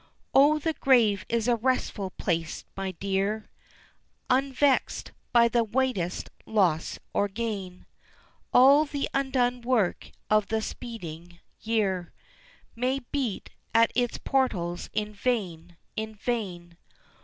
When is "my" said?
2.75-2.89